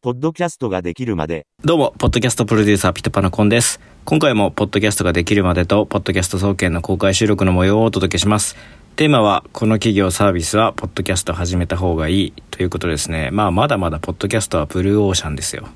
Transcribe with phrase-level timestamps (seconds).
[0.00, 3.78] ポッドキャストができるまで、どうも、ポッドキャストプロデューサーピトパナコンです。
[4.06, 8.56] 今回も、ポッドキャストができるまでと、ポッドキャスト総研の公開収録の模様をお届けします。
[8.96, 13.28] テーマは、この企業サービスは、ポッドキャスト始めた方がいい、ということですね。
[13.32, 15.68] まあ、まだまだ、ポッドキャストはブルーオーシャンですよ。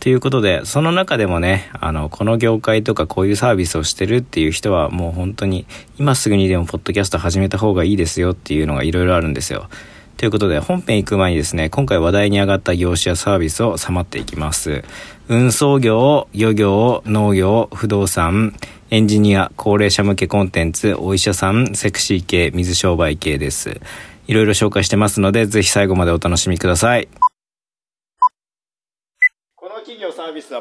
[0.00, 5.66] ということで、その中でもね、あの、この業界とかこういうサービスをしてるっていう人は、もう本当に、
[5.98, 9.68] 今すぐにでもポッドキャスト始めた方がいいですよっていうのがいろいろあるんですよ。
[10.16, 14.84] ということで、本編行く前にですね、今回話題に上がった業種やサービスをさまっていきます。
[15.28, 18.54] 運送業、漁業、農業、不動産、
[18.90, 23.80] エンジニア、高齢者向けコンテンツ、お医者さん、セクシー系、水商売系です。
[24.26, 27.08] いろいろ紹介してますので、ぜひ最後までお楽しみください。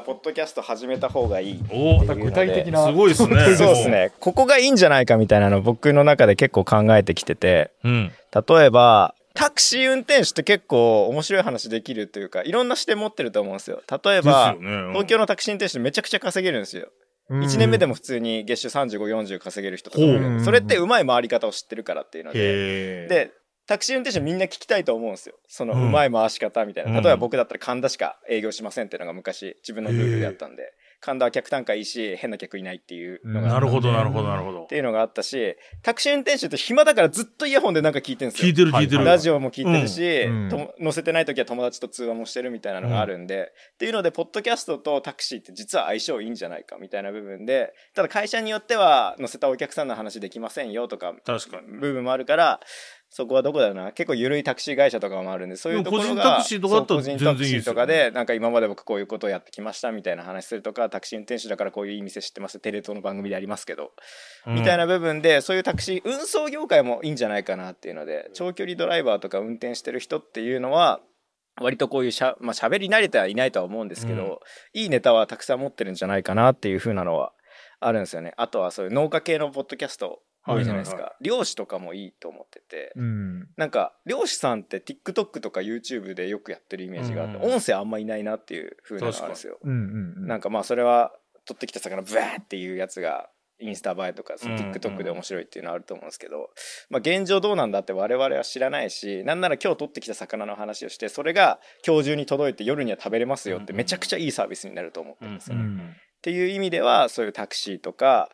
[0.09, 2.21] ポッドキャスト始めた方がいいおっていうので。
[2.23, 2.87] 具体的な。
[2.87, 3.45] すごいですね。
[3.55, 4.11] そうですね。
[4.19, 7.69] ここがいいんじゃないかみたいなのを僕の中で結構考えてきてて。
[7.83, 8.11] うん。
[8.33, 13.83] 例えばタクシー運転手って結構面白い話できるというかいろんな視点持ってると思うんですよ。
[13.87, 14.93] 例えば、ですよね。
[14.93, 16.87] 東京のタクシー運転手めちゃくちゃ稼げるんですよ。
[17.29, 20.43] 1年目でも普通に月収3540稼げる人とか。
[20.43, 23.07] それってうまい回り方を知ってるからっていうので。
[23.07, 23.31] で
[23.69, 25.35] タクシー運転手みんな聞きたいと思うんですよ。
[25.47, 25.87] そのうん。
[25.89, 27.03] うまい回し方みたいな、うん。
[27.03, 30.73] 例えば僕だったら神田しか営業しませんっていうのが昔自分のルールであったんで。
[31.01, 34.63] 神田は客単価いいし変な客いないっていうのがなるほど、なるほど、なるほど。
[34.63, 34.67] っ。
[34.67, 38.49] ていうのがあったしタクシー運転手って暇だからずっとイヤホンでなんか聞いてるんですよ。
[38.49, 39.05] 聞いてる、聞いてる。
[39.05, 40.49] ラジオも聞いてるし、うん。
[40.49, 51.79] とも載せてない時は友達と通話もしてるみたいなのがあるんで、っていうのでポッドキャストとタクシーって実は相性いいんじゃないかみたいな部分でただ会社によっては載せたお客さんの話できませんよとか確かに。
[51.79, 52.59] 部分もあるから
[53.11, 53.91] そこはどこだな。
[53.91, 63.91] 結構緩いタクシー会社とかもあるんでそういうところが個人タクシーとかでなんか今まで僕こういうことをやってきましたみたいな話するとかタクシー運転手だからこういういい店知ってますテレ東の番組でありますけど
[64.45, 70.99] みたいな部分でそういうタクシー運送業界もいいんじゃないかなっていうので長距離ドライバーとか運転してる人っていうのは
[71.61, 74.39] 割とこういうしゃ、まあ、喋り慣れてはいないとは思うんですけど、
[74.73, 77.33] いいネタはたくさん持ってるんじゃないかなっていう風なのは
[77.79, 78.33] あるんですよね。
[78.37, 83.47] あとはそういう農家系のポッドキャスト多いじゃないですか、は漁師とかもいいと思ってて、うん。
[83.57, 90.27] なんか漁師さんって TikTok とか YouTube でよくやってるイメージがあって、うん音声あんまいないなっていう風なのがあるんですようんうんうん。
[90.27, 91.11] なんかまあそれは
[91.45, 93.29] 取ってきた魚ブワーっていうやつが
[93.59, 96.49] インスタ映えとかそのうん TikTok で面白いっていうのはあると思うんですけど、
[96.89, 105.63] まあ、現状どうなんだって我々は知らないしなんなら今日取ってきた魚の話をしてそれが今日中に届いて夜には食べれますよってめちゃくちゃいいサービスになると思ってるんですよね。
[105.63, 105.95] うん。
[106.19, 108.29] っていう意味ではそういうタクシーとか、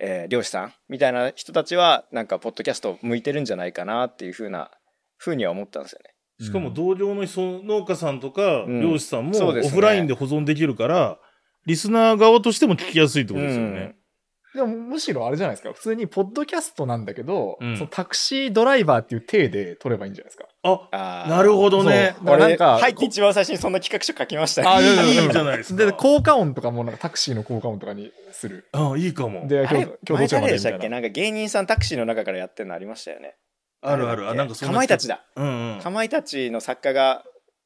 [0.00, 4.70] えー漁師さんみたいな人たちはなんかポッドキャスト向いてるんじゃないかなっていうふうな
[5.16, 6.14] ふうには思ったんですよね。
[6.44, 11.18] しかも同僚の人農家さんとかうん漁師さんもオフラインで保存できるから、
[11.66, 13.96] リスナー側としても聞きやすいってことですよね。
[14.54, 15.72] でもむしろあれじゃないですか。
[15.72, 20.46] 普通にポッドキャストなんだけど、うんそのタクシードライバーっていう体で撮ればいいんじゃないですか。
[20.64, 22.14] あ、あーなるほどね。
[22.16, 24.68] そうだからなんか俺入って一番最初にそんな企画書書きましたね。
[24.68, 25.84] あいやいじゃないですか。
[25.84, 28.66] で、効果音とかもなんかタクシーの効果音とかにする。
[28.72, 29.46] あ、いいかも。
[29.46, 30.96] で、あれ今日、今日どちらま前誰でしたっでみたいな。
[30.96, 31.00] け？
[31.00, 33.36] なんか芸人さんタクシーの中からやってるのありましたよね。
[33.82, 34.28] あるある。
[34.28, 35.24] あ、なんかそかまいたちだ。
[35.36, 35.80] うんうん。
[35.80, 37.22] かまいたちの作家が、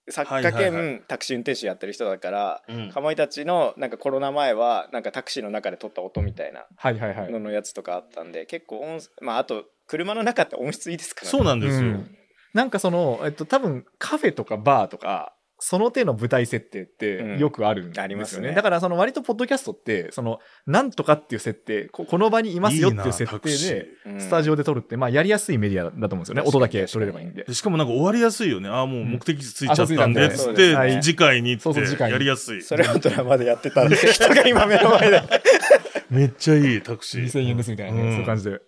[0.08, 7.32] 作家兼タクシー運転手やってる人だから、うんかまいたちのなんかコロナ前はなんかタクシーの中で撮った音みたいなはいはいはい。
[7.32, 11.30] ののやつとかあったんで、結構音、まああと車の中って音質いいですからね。
[11.30, 11.80] そうなんですよ。
[11.80, 12.16] うん
[12.54, 15.34] なんかその、えっと、多分カフェとかバーとか、
[15.66, 18.04] その手の舞台設定ってうんよくあるんですよね。
[18.04, 26.42] ありますねだからその割とポッドキャストって、その、なんとかっていう設定、ここの場にいますよっていう設定で、うんスタジオで撮るって、まあやりやすいメディアだと思うんですよね。
[26.42, 27.54] 音だけ撮れればいいんでで。
[27.54, 28.68] しかもなんか終わりやすいよね。
[28.68, 32.60] ああ、もう目的地ついちゃったんで、うんあつって、次回にっそうそう次回にてやりやすい。
[32.60, 35.22] それをドラマでやってた人が今目の前で。
[36.10, 37.24] めっちゃいい、タクシー。
[37.24, 38.60] 2000円ですみたいなね、うんそういう感じで。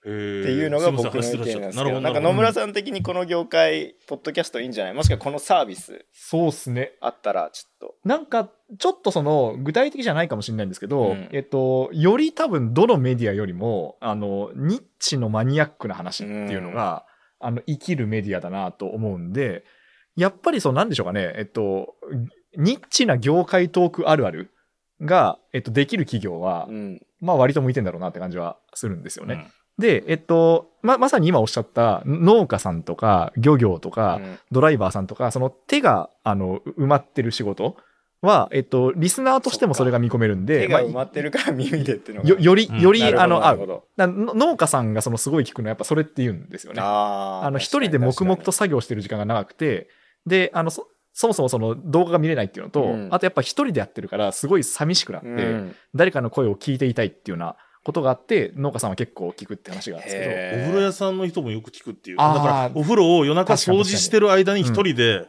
[0.00, 4.94] っていうのが僕の意見なんですけど、なんか野村さん的にこの業界、ポッドキャストいいんじゃない？
[4.94, 6.92] もしくはこのサービスそうっすね。
[7.02, 7.94] あったら、ちょっと。
[8.04, 17.04] なんか、ちょっとその、具体的じゃないかもしれないんですけど、うんえっと、より多分どのメディアよりも、あの、ニッチのマニアックな話っていうのが、
[17.38, 19.64] あの、生きるメディアだなと思うんで、
[20.16, 21.94] やっぱりそうなんでしょうかね、えっと、
[22.56, 24.50] ニッチな業界トークあるある
[25.00, 27.00] が、えっと、できる企業は、うん。
[27.20, 29.46] まあ割と向いてんだろうなって感じはするんですよね。
[29.80, 37.76] で、えっと、ま、まさに今おっしゃった農家さんとか漁業とか、うんドライバーさんとか、その手が、あの、埋まってる仕事
[38.20, 42.28] は、えっと、リスナーとしてもそれが見込めるんで、手が埋まってるから耳でっていうのが。
[42.28, 43.42] よより、うんより、なるほどあの、合う。
[43.42, 46.80] なるほどだの農家さんがそのすごい聞くのはやっぱそれって言うんですよね。
[46.82, 49.88] あの、一人で黙々と作業してる時間が長くて、
[50.26, 62.16] で、あの、そそもそもその動画が見れないっていうのと、うんあとやっぱ一人でやってるからすごい寂しくなって、うん誰かの声を聞いていたいっていうようなことがあって、農家さんは結構聞くって話があるんですけど、お風呂屋さんの人もよく聞くっていう。
[62.16, 65.26] だから、お風呂を夜中掃除してる間に一人で、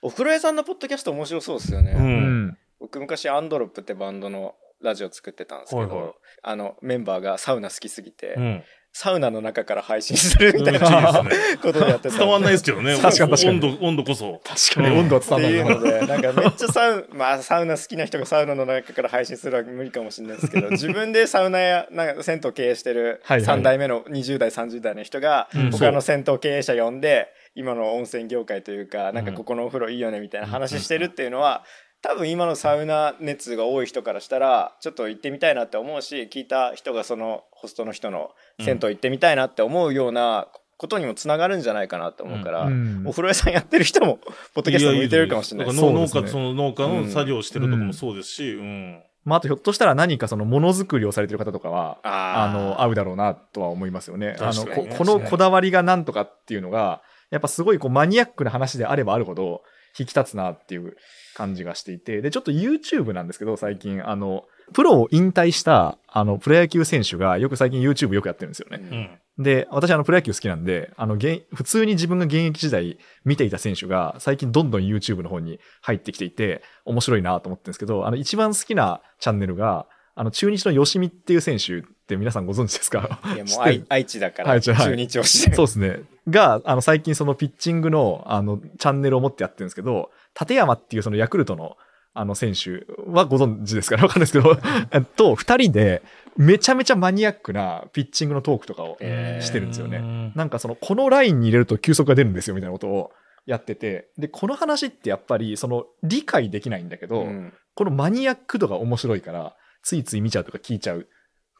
[0.00, 1.92] お風呂屋さんのポッドキャスト面白そうですよね。
[1.92, 1.98] う。
[1.98, 2.58] うんん。
[2.78, 6.12] 僕昔アンドロップってバンドのラジオ作ってたんですけど、はいはい。
[6.42, 8.64] あのメンバーがサウナ好きすぎて、うん。
[8.92, 10.88] サウナの中から配信するみたいな
[11.20, 11.56] うんいいですね。
[11.58, 12.96] ことでやってた伝わんないですけどね。
[12.96, 13.50] 確かに確かに。
[13.50, 14.40] 温度、温度こそ。
[14.42, 16.00] 確かに温度は伝ってわんない。
[16.00, 16.00] な。
[16.00, 23.58] いうので、なんかめっちゃサウ まあサウナ好きな人がサウナの中から配信するのは無理かもしれないですけど、 自分でサウナや、なんか銭湯経営してるはいはい。
[23.58, 31.64] 3代目の20代、30代の人がうん、他の銭湯経営者呼んで、今の温泉業界というか、なんかここのお風呂いいよねみたいな話してるっていうのは、
[32.00, 38.30] 多分今のサウナ熱が多い人からしたら、ちょっと行ってみたいなって思うし、聞いた人がそのホストの人の
[38.60, 43.04] 銭湯行ってみたいなって思うようなことにもつながるんじゃないかなと思うから、うん。
[43.04, 44.20] お風呂屋さんやってる人も、
[44.54, 45.66] ポッドキャスト向いてるかもしれない。
[45.66, 45.82] です。
[45.82, 45.92] ね。
[45.92, 49.02] 農家、その農家の作業してるとこもそうですし、うん。
[49.24, 54.36] まあ、あとひょっとしたら何かそのものづくりをされてる方とかは、あの、合うだろうなとは思いますよね。
[54.38, 59.62] あの、ここのこだわりがなんとかっていうのが、やっぱすごいこうマニアックな話であればあるほど
[59.98, 60.96] 引き立つなっていう
[61.34, 69.20] 感じがしていて、で、ちょっと YouTube なんですけど、最近、あの、プロを引退した、あの、プロ野球選手がよく最近 YouTube よくやってるんですよね。
[69.38, 69.44] うん。
[69.44, 79.86] で、私あのプロ野球好きなんで、あの、現普通に自分が現役時代見ていた選手が最近どんどん YouTube の方に入ってきていて、面白いなと思ってるんですけど、あの、一番好きなチャンネルが、
[80.16, 83.20] あの、中日の吉見っていう選手って皆さんご存知ですか？
[83.36, 86.00] いやもう愛愛知だから、中日をしてそうですね。
[86.28, 91.76] が、あの、最近そのピッチングの、あの、チャンネルを持ってやってるんですけど、立山っていうそのヤクルトの、
[92.14, 94.58] あの選手はご存知ですから わかんないですけど、
[94.90, 96.02] えっと、二人で、
[96.36, 100.00] めちゃめちゃマニアックなピッチングのトークとかをえーしてるんですよね。
[100.00, 100.32] ね。
[100.34, 103.12] なんかその、このラインに入れると球速が出るんですよみたいなことを
[103.46, 109.54] やってて、で、この話ってやっぱり、その、理解できないんだけど、うんこのマニアック度が面白いから、
[109.84, 111.04] ついつい見ちゃうとか聞いちゃうっ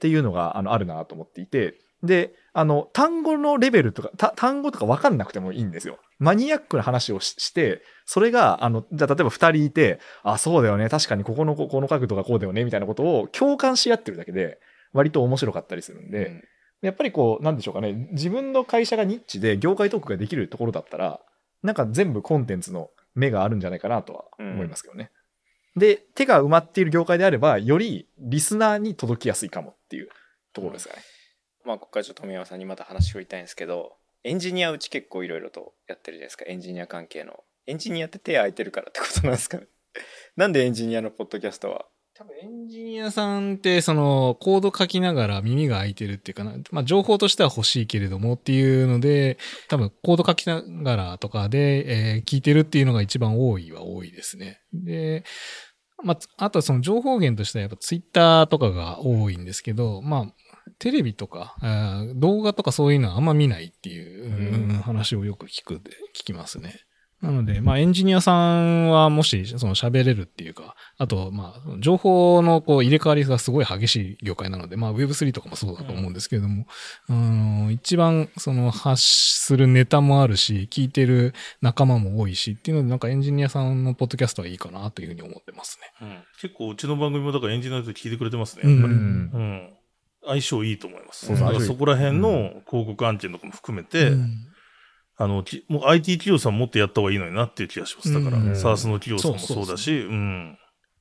[0.00, 5.98] ていうのが、あの、あるなと思っていて、で、あの、単語のレベルとか、た単語とか分かんなくてもいいんですよ。
[6.18, 14.58] マニアックな話をしして、それが、あの、じゃあ例えば二人いて、あ、そうだよね、確かにここの、ここの角度がこうだよね、みたいなことを共感し合ってるだけで、
[14.92, 16.44] 割と面白かったりするんで、うん
[16.80, 21.20] やっぱりこう、なんでしょうかね、自分の会社がニッチで業界トークができるところだったら、
[21.62, 25.10] なんか全部コンテンツの目があるんじゃないかなとは思いますけどね。
[25.76, 30.08] で、手が埋まっている業界であれば、よりリスナーに届きやすいかもっていう
[30.52, 31.02] ところですかね。
[31.68, 33.92] まあここからちょっと富山さんにまた話振りたいんですけど
[34.24, 36.44] エンジニアうち結構いろいろとやってるじゃないですか。
[36.48, 37.44] エンジニア関係の。
[37.66, 39.66] エンジニアって手空いてるからってことなんですかね。
[40.36, 41.86] なんでエンジニアのポッドキャストは？
[42.14, 49.38] 多分エンジニアさんって、その、コード書きながら耳が開いてるっていうかな、まあ、情報としては欲しいけれどもっていうので、
[49.68, 54.60] 多分、コード書きながらとかで、えー聞いてるっていうのが一番多いは多いですね。
[54.72, 55.22] で、
[56.02, 60.32] まあ、あとはその情報源としてはやっぱツイッターとかが多いんですけど、まあ、
[60.78, 66.80] テレビとか、あー動画とかそういうのはあんま見ないっていう、うん話をよく聞くで、聞きますね。
[67.20, 76.66] なので、まあエンジニアさんはもし、その喋れるっていうか、あと、まあ、情報のこう入れ替わりがすごい激しい業界なので、まあ Web3 とかもそうだと思うんですけれども、
[77.08, 86.06] あの一番その発するネタもあるし、聞いてる仲間も多いしっていうので、なんかエンジニアさんのポッドキャストはいいかなというふうに思ってますね。
[86.08, 88.62] うん結構うちの番組もだからエンジニアの人聞いてくれてますね。
[88.64, 89.70] うんやっぱりうんうん。
[90.28, 91.26] 相性いいと思います。
[91.26, 94.30] そうそうだからそこら辺の広告案件とかも含めて、うん
[95.20, 98.12] あの、きもう IT 企業さんもっとやった方がいいのになっていう気がします。
[98.12, 100.52] だから、うんサースの企業さんもそうだそうし、うん。
[100.52, 100.56] だ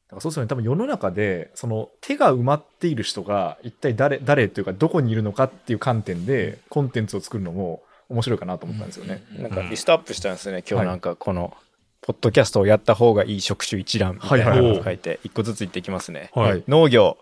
[0.09, 0.47] からそうですよね。
[0.47, 9.23] 多分世の中で、その手が埋まっている人が一体誰、誰というかどこにいるのかっていう観点でコンテンツを作るのも面白いかなと思ったんですよね。
[9.37, 11.55] なんかリストアップしたんですよね今日なんかこの
[12.01, 16.51] ポッドキャストをやった方がいい職種一覧みたいなはいはいはいのを書いて一個ずつ言っていきますねはい。
[16.51, 17.17] はい農業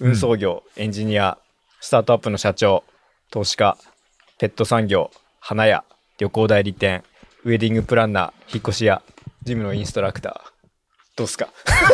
[0.00, 1.36] 運送業、エンジニア
[1.80, 2.84] スタートアップの社長
[3.30, 3.76] 投資家
[4.38, 5.10] ペット産業
[5.40, 5.84] 花屋
[6.18, 7.02] 旅行代理店
[7.44, 9.02] ウェディングプランナー引っ越し屋
[9.42, 10.50] ジムのインストラクター。
[11.16, 11.48] どうすか？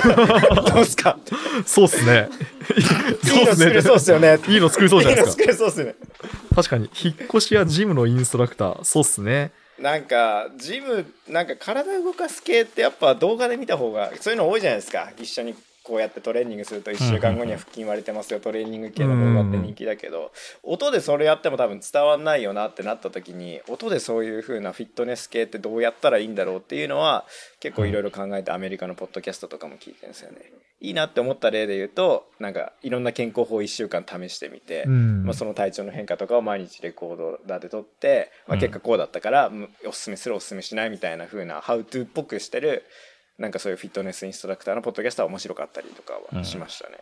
[0.74, 1.18] どうすか？
[1.64, 2.28] そうっすね。
[3.24, 4.38] いいの作れそうっすよね。
[4.48, 5.44] いいの作れそうじゃないですか？
[5.44, 5.94] いいそうっすね。
[6.54, 9.52] 確かに、引っ越しやジムのインストラクター、そうっすね。
[9.78, 15.10] なんかジムなんか体動かす系ってやっぱ動画で見た方がそういうの多いじゃないですか。
[15.18, 15.54] 一緒に
[15.86, 18.40] こうやってトレーニングすると1週間後には腹筋割れてますよ。
[18.40, 20.32] トレーニング系の動画って人気だけど
[20.64, 27.24] 音でそれやっても多分伝わんないよなってなった時に音でそういう風なフィットネス系ってどうやったらいいんだろうっていうのは
[27.60, 30.38] 結構いろいろ考えてアメリカのポッドキャストとかも聞いてるんですよね。
[30.80, 35.24] いいなって思った例で言うとなんかいろんな健康法1週間試してみて、うん。
[35.24, 42.84] まあ、その体調の変化とかを毎日レコードダで撮って、まあ、結果こうだったから、むおすすめするおすすめしないみたいな風なハウトゥーっぽくしてる
[43.38, 46.98] なんかそういうフィットネスインストラクターのポッドキャストは面白かったりとかはしましたね。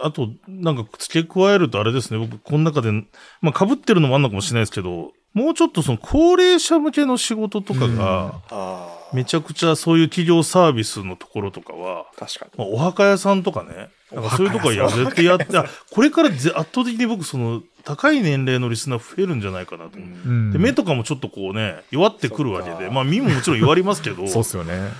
[0.00, 2.92] あと、なんか付け加えるとあれですね、僕、この中で、
[3.40, 9.02] まあ、被ってるのもあんのかもしれないですけど、もうちょっとその高齢者向けの仕事とかが。
[9.12, 12.52] めちゃくちゃそういう企業サービスのところとかは、確かに。
[12.56, 20.08] まあ、お墓屋さんとかね、なんかそういうとこはや絶対やって、あこれからぜ圧倒的に僕、その、高い年齢のリスナー増えるんじゃないかなと思う。
[20.08, 24.90] うんで、目とかもちょっとこうね、弱ってくるわけで、まあ耳ももちろん弱りますけど、そうっすよね。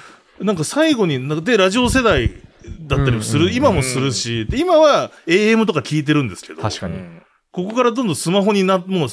[0.45, 2.31] なんか最後に、なんかで、ラジオ世代
[2.81, 6.95] だったりもする、今もするし、で、今は AM とか聞いてるんですけど、確かに。
[6.95, 7.23] うん
[7.53, 9.09] ここからどんどんスマホにな、もう、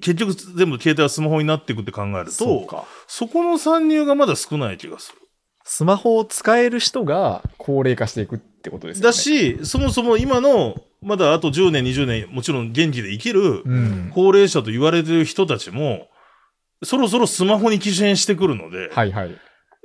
[0.00, 2.84] 結局全部携帯はスマホになっていくって考えると、そうか。
[3.06, 5.18] そこの参入がまだ少ない気がする。
[5.62, 9.04] スマホを使える人が高齢化していくってことですよね。
[9.06, 14.10] だ、し、そもそも今の、まだあと10年、20年、もちろん元気で生きるうん。
[14.12, 16.08] 高齢者と言われてる人たちも、
[16.82, 19.36] そろそろスマホに寄進してくるので、はいはい。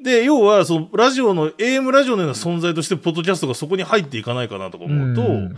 [0.03, 5.55] で、要は、その、ラジオの、AM ラジオのような存在として、ポッドキャストがそこに入っていかないかなとか思うと、ん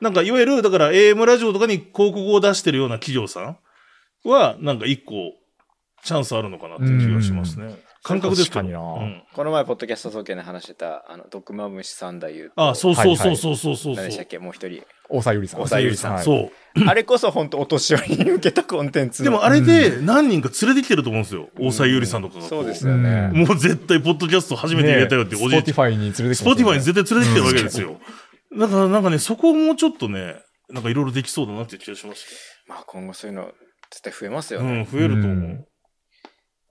[0.00, 3.58] なんか、いわゆる、だから AM ラジオとかに広告を出してるような企業さん
[4.28, 5.14] は、なんか一個、
[6.02, 7.74] チャンスあるのかなっていう気がしますね。
[8.02, 12.70] 感覚ですけど確かになうんこの前、ポッドキャスト総研で話してた、あの、ドクマムシ三太夫。
[12.70, 13.94] あ、そうそうそうそうそうそう。
[13.94, 14.38] 何でしたっけ？
[14.38, 14.82] もう一人。
[15.08, 15.60] 大沢ゆりさん。
[15.60, 16.50] 大沢ゆりさんはいそう。
[16.88, 21.48] あれこそ本当お年寄りに向けたコンテンツのでもあれで何人か連れてきてると思うんですよ。
[21.58, 22.40] 大沢悠里さんとか。
[22.42, 23.28] そうですよね。
[23.34, 28.00] もう絶対、ポッドキャスト初めて入れたよっていうおじい Spotify に連れてきてますスポティファイにね絶対連れてきてるわけですよ。
[28.56, 30.36] だからなんかね、そこをもうちょっとね、
[30.70, 32.24] なんかいろいろできそうだなっていう気がしまし
[32.68, 33.50] まあ今後そういうの
[33.90, 34.66] 絶対増えますよた。
[34.66, 34.82] うね。
[34.82, 35.66] ん、増えると思う。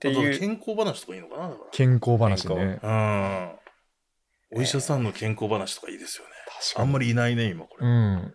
[0.00, 0.38] ていう。
[0.38, 2.80] 健康話とかいいのかなだか健康話ね。
[2.82, 3.56] ら。
[4.52, 4.58] うん。
[4.58, 6.30] お医者さんの健康話とかいいですよね。
[6.46, 6.88] 確かに。
[6.88, 7.86] あんまりいないね、今これ。
[7.86, 8.34] うん。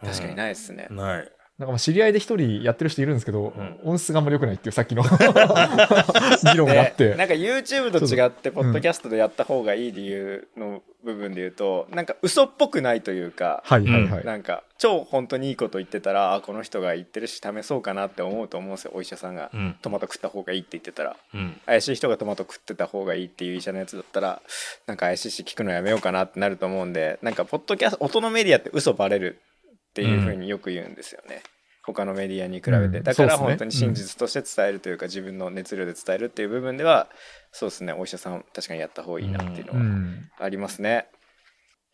[0.00, 0.34] 確かにい。
[0.34, 0.88] ないですね。
[0.90, 1.32] ない。
[1.58, 5.02] なんかまあ知り合いで一人やってる人いるんですけど、うん音質があんまり良くないっていうさっきの
[6.52, 7.10] 議論があって。
[7.10, 14.24] でなんか YouTube と違って、ポッドキャストでやった方がいい理由の部分で言うと、なんか嘘っぽくないというか、はいはいはい。
[14.24, 18.92] なんか超本当にいいこと言ってたら、あ、この人が言ってるし試そうかなって思うと思うんですよ。
[18.94, 19.76] お医者さんがうん。
[19.82, 21.16] トマト食った方がいいって言ってたら。
[21.34, 21.60] うん。
[21.66, 24.42] 怪しい人がトマト食ってた方がいいっていう医者のやつだったら
[24.86, 29.40] なんか怪しいし聞くのやめようかなってなると思うんでなんかポッドキャスト音のメディアって嘘バレる
[29.94, 31.42] っていうふうによく言うんですよね、
[31.84, 37.06] 他のメディアに比べて、うんだから本当に真実として伝えるというか、自分の熱量で伝えるっていう部分では
[37.52, 40.30] そうですねお医者さん確かにやった方がいいなっていううのはん。
[40.40, 41.06] ありますね、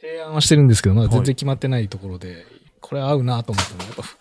[0.01, 2.47] 提案はしてるんですけど、まだ全然決まってないところで、
[2.81, 4.17] これ合うなと思ったのは、やっぱふ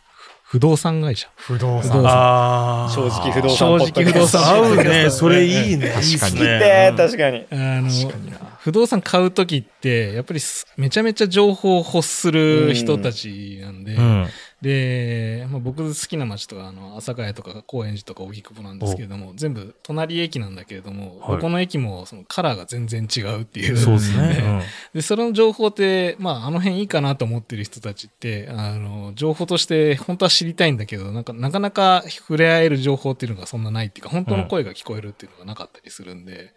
[0.49, 1.29] 不動産会社。
[1.35, 2.89] 不動不動産。
[2.89, 5.09] 正直不動産正直不動産合うね。
[5.11, 5.89] それいいね。
[5.89, 6.97] 確かに。
[6.97, 8.58] 確かにあの確かにな。
[8.69, 10.39] 不動産買う時って、やっぱり
[10.77, 14.27] めちゃめちゃ情報を欲する人たちなんで、うん。
[14.61, 23.77] で、まあ、僕好きな街とか、あの、朝霞とか高円寺とか荻窪なんですけれども、全部隣駅なんだけれども、はいどこの駅もそのカラーが全然違うっていう。
[23.77, 24.63] そうですね。
[24.93, 36.53] で、その情報って、まあ、あの辺いいかなと思ってる人たちって、あの、情報として本当は知りたいんだけど、なんか、なかなか触れ合える情報っていうのがそんなないっていうか、本当の声が聞こえるっていうのがなかったりするんで、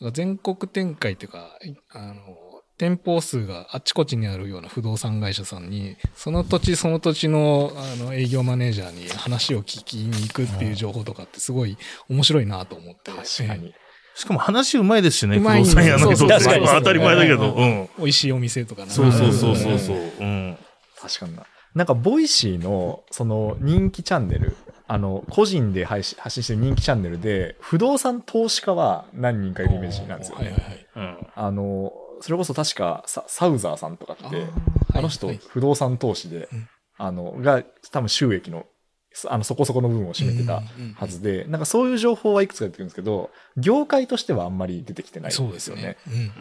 [0.00, 1.58] なんか全国展開っていうか、
[1.90, 2.14] あの、
[2.78, 11.78] 店舗数があっちこっちにあるような不動産会社さんに、その土地その土地のあの営業マネージャーに話を聞きに行くっていう情報とかってすごい
[12.10, 13.10] 面白いなと思って。
[13.10, 13.74] 確かに。
[14.14, 17.52] しかも話うまいですしね、不うまい動産屋の人そうってそうそう当たり前だけど。
[17.52, 17.88] うん。
[17.98, 19.96] 美味しいお店とかなんかそうそうそうそうそう。
[20.20, 20.58] うん。
[21.00, 21.44] 確かにな。
[21.74, 24.56] なんか、 Voicyの、その、人気チャンネル、
[24.88, 30.46] あの、個人で配信発信してる人気チャンネルで、不動産投資家は何人かいるイメージなんですよね。
[30.46, 30.86] はいはいはい。
[30.96, 31.26] うん。
[31.34, 34.46] あの、それこそ確かサ、サウザーさんとかって、
[34.94, 36.68] あの人、はい不動産投資で、うん
[36.98, 38.66] あの、が、多分収益の、
[39.26, 40.62] あの、そこそこの部分を占めてた
[40.98, 45.96] はずで、なんかそういう情報はいくつか出てくるんですけど、業界としてはあんまり出てきてないんそうですすね。
[46.06, 46.32] うん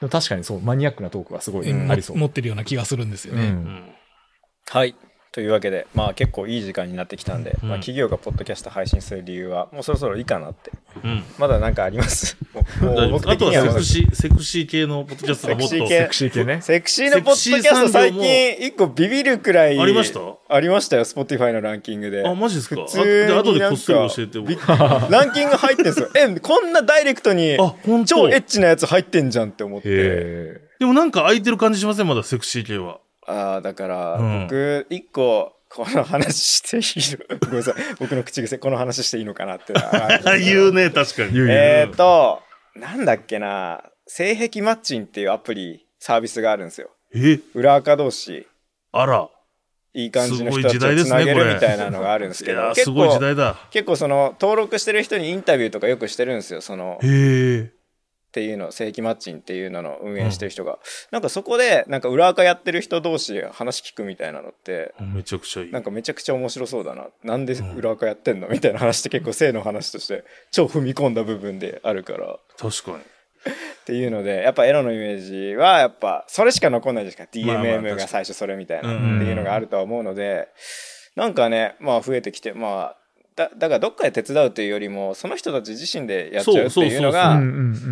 [0.00, 2.16] でも確かにそう、マニアックなトークがすごいうんありそう。
[2.16, 3.42] 持ってるような気がするんですよね。
[3.42, 3.94] うん
[4.66, 4.94] はい。
[5.32, 10.72] というわけで、まあ結構いい時間になってきたんで、うんまあ企業がポッドキャスト配信する理由は、もうそろそろいいかなって。
[11.02, 11.24] うん。
[11.38, 12.36] まだなんかあります？
[12.54, 15.68] あとはセクシー、セクシー系のポッドキャストがもっと。
[15.68, 16.60] セクシー系セクシー系ね。
[16.62, 20.20] セクシーのポッドキャスト最近一個ビビるくらいありました？
[20.48, 22.26] ありましたよ、Spotify のランキングで。
[22.26, 22.76] あ、マジですか？
[22.82, 24.56] 普通にあで後でこっそり教えてび
[25.10, 26.08] ランキング入ってんすよ。
[26.14, 27.56] え、こんなダイレクトに
[28.06, 29.88] 超エッチなやつ入ってんじゃんって思って。
[29.88, 32.06] へでもなんか空いてる感じしません？
[32.08, 32.98] まだセクシー系は。
[33.26, 37.38] ああ、だからうん僕一個この話していいの？
[37.40, 37.74] ごめんなさい。
[37.98, 39.72] 僕の口癖この話していいのかなって
[40.44, 41.32] 言うね、確かに。
[41.32, 42.42] 言う言うえーと、
[42.76, 46.90] なんだっけな、性癖マッチンっていうアプリ、サービスがあるんですよ。
[47.14, 48.46] え、裏垢同士、
[48.92, 49.28] あら。
[49.96, 53.56] いい感じの人たちをつなげるみたいなのがあるんですけど、すごい時構、代だ。
[53.70, 56.60] 結構その、登録してる人にインタビューとかよくしてるんですよ。
[56.60, 57.06] その、へ
[57.58, 57.70] え。
[58.34, 60.80] っていうの世紀マッチンっていうのの運営してる人が、
[61.12, 65.70] なんかそこでなんか裏垢やってる人同士話聞くみたいなのってめちゃくちゃいい。
[65.70, 67.06] なんかめちゃくちゃ面白そうだな。
[67.22, 68.48] なんで裏垢やってんの？
[68.48, 72.40] みたいな話って結構性の話として超踏み込んだ部分であるから。
[72.58, 72.96] 確かに。
[72.96, 77.28] っていうのでやっぱエロのイメージはやっぱそれしか残んないですか。
[77.32, 79.16] DMM が最初それみたいなうん。
[79.18, 80.48] っていうのがあるとは思うので
[81.14, 82.96] なんかねまあ増えてきてまあ
[83.36, 87.40] だだからどっかで手伝うというよりもその人たち自身でやっちゃうっていうのうが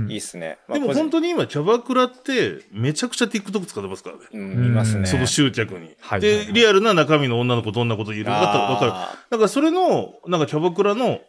[0.09, 0.59] いいっすね。
[0.69, 4.23] まあでも本当に今、キャバクラって、めちゃくちゃ TikTok 使ってますからね。
[4.33, 5.07] うん、いますね。
[5.07, 5.97] その集客に。
[6.01, 8.93] はいで、リアルな中身の女の子どんなこと言うのかわかる。
[8.93, 11.21] あだからそれの、なんかキャバクラの、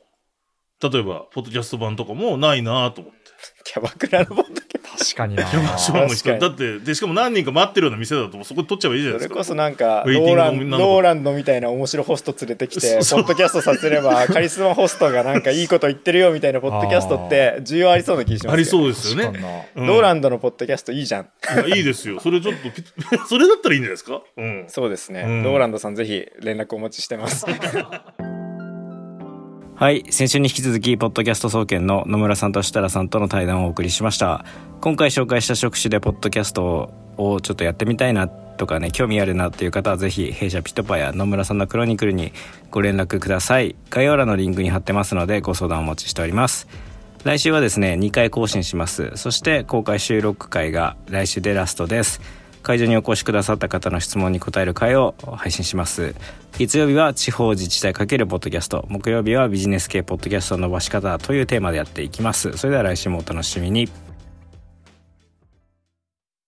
[0.81, 3.19] 例えば、ポッドキャスト版とかもないなと思って。
[3.19, 5.43] ー キャバクラのポッドキャ確かにな。
[5.43, 9.33] だって、で、しかも何人か待ってるような店だと、そこで撮っちゃえばいいじゃないですか。
[9.33, 19.39] それこそなんかウェイティングローランのみんなのローランドみたいな面白ホスト連れてきてポッドキャストさせればカリスマホストがなんかいいこと言ってるよみたいなポッドキャストって需要ありそうな気がしますありうそうですよね。
[19.39, 19.49] な。
[19.75, 22.19] うんローランドのポッドキャストいいじゃんいやいいですよ。
[22.19, 22.83] それちょっとピ、
[23.27, 24.21] それだったらいいんじゃないですか？
[24.37, 24.65] うん。
[24.67, 27.45] そうですね、うんローランドさんぜひ連絡お待ちしてます
[29.75, 30.05] はい。
[30.11, 34.45] 先週に引き続き、ポッドキャスト総研の野村さんと設楽さんとの対談をお送りしました。
[34.81, 42.33] 今回紹介した職種でポッドキャストをちょっとやってみたいなとかね、興味あるなっていう方はぜひ、弊社ピトパや野村さんのクロニクルに
[42.69, 43.75] ご連絡ください。
[43.89, 46.67] 概要欄のリンクに貼ってますので、ご相談お待ちしております。
[47.23, 49.11] 来週はですね、2回更新します。
[49.15, 52.21] そして、公開収録会が来週でラストです。
[52.63, 56.15] 会場にお越しくださった方の質問に答える会を配信します。
[56.57, 58.85] 月曜日は地方自治体×ポッドキャスト。
[58.89, 62.57] 木曜日はビジネス系ポッドキャストの伸ばし方というテーマでやっていきます。
[62.57, 63.89] それでは来週もお楽しみに。